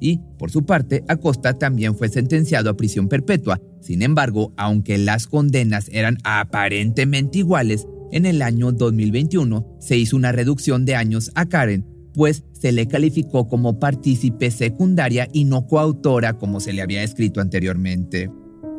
y, 0.00 0.20
por 0.38 0.50
su 0.50 0.64
parte, 0.64 1.04
Acosta 1.08 1.54
también 1.54 1.96
fue 1.96 2.08
sentenciado 2.08 2.70
a 2.70 2.76
prisión 2.76 3.08
perpetua. 3.08 3.60
Sin 3.80 4.02
embargo, 4.02 4.52
aunque 4.56 4.98
las 4.98 5.26
condenas 5.26 5.88
eran 5.92 6.18
aparentemente 6.24 7.38
iguales, 7.38 7.86
en 8.10 8.26
el 8.26 8.42
año 8.42 8.72
2021 8.72 9.76
se 9.80 9.96
hizo 9.96 10.16
una 10.16 10.32
reducción 10.32 10.84
de 10.84 10.96
años 10.96 11.30
a 11.34 11.46
Karen, 11.46 11.84
pues 12.14 12.44
se 12.52 12.72
le 12.72 12.88
calificó 12.88 13.48
como 13.48 13.78
partícipe 13.78 14.50
secundaria 14.50 15.28
y 15.32 15.44
no 15.44 15.66
coautora 15.66 16.32
como 16.32 16.60
se 16.60 16.72
le 16.72 16.82
había 16.82 17.02
escrito 17.02 17.40
anteriormente. 17.40 18.30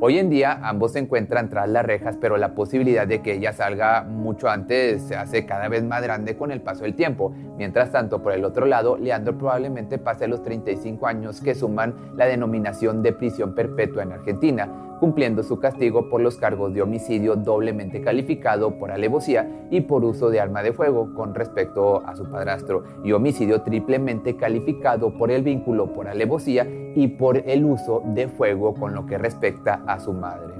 Hoy 0.01 0.18
en 0.18 0.29
día 0.29 0.60
ambos 0.63 0.94
se 0.94 1.00
encuentran 1.00 1.50
tras 1.50 1.68
las 1.68 1.86
rejas, 1.86 2.18
pero 2.22 2.38
la 2.38 2.56
posibilidad 2.56 3.06
de 3.06 3.22
que 3.22 3.34
ella 3.34 3.51
salga 3.51 4.03
mucho 4.03 4.50
antes 4.50 5.01
se 5.03 5.15
hace 5.18 5.46
cada 5.46 5.68
vez 5.68 5.84
más 5.84 6.01
grande 6.01 6.38
con 6.38 6.51
el 6.51 6.62
paso 6.62 6.84
del 6.84 6.96
tiempo. 6.96 7.34
Mientras 7.58 7.91
tanto, 7.91 8.24
por 8.24 8.32
el 8.32 8.46
otro 8.46 8.65
lado, 8.65 8.98
Leandro 8.98 9.38
probablemente 9.38 9.98
pase 9.98 10.29
los 10.29 10.41
35 10.41 11.06
años 11.06 11.41
que 11.41 11.53
suman 11.53 12.13
la 12.15 12.25
denominación 12.27 13.03
de 13.03 13.12
prisión 13.12 13.53
perpetua 13.53 14.03
en 14.03 14.13
Argentina 14.13 14.88
cumpliendo 15.00 15.44
su 15.44 15.60
castigo 15.60 16.10
por 16.10 16.22
los 16.22 16.38
cargos 16.38 16.74
de 16.74 16.82
homicidio 16.82 17.36
doblemente 17.36 18.01
calificado 18.01 18.77
por 18.77 18.91
alevosía 18.91 19.68
y 19.70 19.82
por 19.82 20.03
uso 20.03 20.29
de 20.29 20.39
arma 20.39 20.62
de 20.62 20.74
fuego 20.74 21.13
con 21.13 21.34
respecto 21.34 22.03
a 22.06 22.15
su 22.15 22.29
padrastro 22.29 22.84
y 23.03 23.12
homicidio 23.12 23.62
triplemente 23.62 24.36
calificado 24.36 25.18
por 25.18 25.32
el 25.32 25.44
vínculo 25.44 25.94
por 25.94 26.08
alevosía 26.08 26.68
y 26.96 27.08
por 27.08 27.38
el 27.38 27.65
uso 27.65 28.03
de 28.06 28.27
fuego 28.27 28.74
con 28.74 28.94
lo 28.94 29.06
que 29.06 29.18
respecta 29.18 29.82
a 29.88 30.00
su 30.00 30.13
madre. 30.13 30.53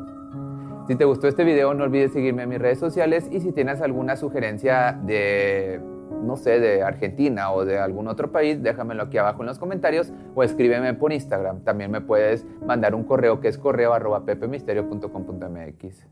Si 0.88 0.96
te 0.96 1.05
gustó 1.05 1.27
este 1.27 1.43
video 1.43 1.74
no 1.74 1.84
olvides 1.84 2.13
seguirme 2.13 2.43
en 2.43 2.50
mis 2.50 2.60
redes 2.60 2.79
sociales 2.79 3.27
y 3.31 3.41
si 3.41 3.51
tienes 3.51 3.81
alguna 3.81 4.15
sugerencia 4.15 5.00
de 5.03 5.79
no 6.23 6.37
sé, 6.37 6.59
de 6.59 6.83
Argentina 6.83 7.51
o 7.51 7.65
de 7.65 7.79
algún 7.79 8.07
otro 8.07 8.31
país, 8.31 8.61
déjamelo 8.61 9.03
aquí 9.03 9.17
abajo 9.17 9.41
en 9.41 9.47
los 9.47 9.59
comentarios 9.59 10.11
o 10.35 10.43
escríbeme 10.43 10.93
por 10.93 11.13
Instagram. 11.13 11.63
También 11.63 11.91
me 11.91 12.01
puedes 12.01 12.45
mandar 12.65 12.95
un 12.95 13.03
correo 13.03 13.39
que 13.39 13.47
es 13.47 13.57
correo 13.57 13.93
arroba 13.93 14.25
pepemisterio.com.mx. 14.25 16.05